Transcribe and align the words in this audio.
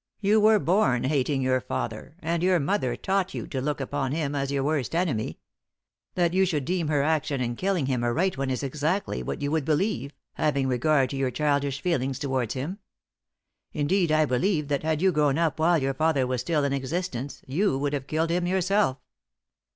"You 0.19 0.39
were 0.41 0.57
born 0.57 1.03
hating 1.03 1.43
your 1.43 1.61
father, 1.61 2.15
and 2.21 2.41
your 2.41 2.59
mother 2.59 2.95
taught 2.95 3.35
you 3.35 3.45
to 3.45 3.61
look 3.61 3.79
upon 3.79 4.13
him 4.13 4.33
as 4.33 4.51
your 4.51 4.63
worst 4.63 4.95
enemy. 4.95 5.37
That 6.15 6.33
you 6.33 6.43
should 6.43 6.65
deem 6.65 6.87
her 6.87 7.03
action 7.03 7.39
in 7.39 7.55
killing 7.55 7.85
him 7.85 8.03
a 8.03 8.11
right 8.11 8.35
one 8.35 8.49
is 8.49 8.63
exactly 8.63 9.21
what 9.21 9.43
you 9.43 9.51
would 9.51 9.63
believe, 9.63 10.11
having 10.33 10.65
regard 10.67 11.11
to 11.11 11.17
your 11.17 11.29
childish 11.29 11.81
feelings 11.81 12.17
towards 12.17 12.55
him. 12.55 12.79
Indeed, 13.73 14.11
I 14.11 14.25
believe 14.25 14.69
that 14.69 14.81
had 14.81 15.03
you 15.03 15.11
grown 15.11 15.37
up 15.37 15.59
while 15.59 15.77
your 15.79 15.93
father 15.93 16.25
was 16.25 16.41
still 16.41 16.63
in 16.63 16.73
existence 16.73 17.43
you 17.45 17.77
would 17.77 17.93
have 17.93 18.07
killed 18.07 18.31
him 18.31 18.47
yourself." 18.47 18.97